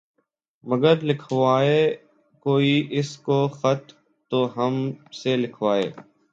[0.63, 1.81] مگر لکھوائے
[2.45, 3.93] کوئی اس کو خط
[4.31, 4.73] تو ہم
[5.13, 5.89] سے لکھوائے